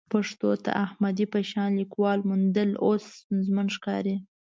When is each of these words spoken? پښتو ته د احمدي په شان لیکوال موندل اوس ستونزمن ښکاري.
پښتو 0.13 0.49
ته 0.65 0.71
د 0.73 0.77
احمدي 0.85 1.25
په 1.33 1.39
شان 1.49 1.69
لیکوال 1.81 2.19
موندل 2.29 2.69
اوس 2.85 3.03
ستونزمن 3.19 3.67
ښکاري. 3.75 4.15